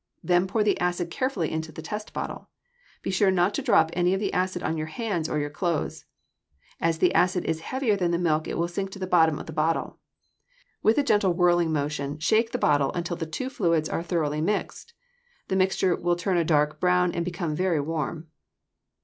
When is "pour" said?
0.47-0.63